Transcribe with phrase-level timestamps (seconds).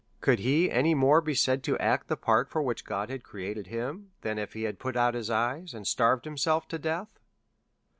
[0.19, 3.67] Could he any more be said to act the part for which God had created
[3.67, 7.19] him, than if he had put out his eyes, or starved himself to death?